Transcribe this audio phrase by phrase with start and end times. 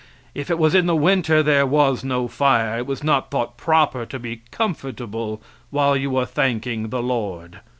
[0.33, 4.03] If it was in the winter there was no fire; it was not thought proper
[4.03, 7.59] to be comfortable while you were thanking the Lord.